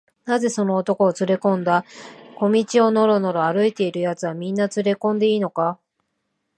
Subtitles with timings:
[0.25, 1.85] 「なぜその男をつれこんだんだ？
[2.39, 5.77] 小路をのろのろ歩いているやつは、みんなつれこんでいいのか？」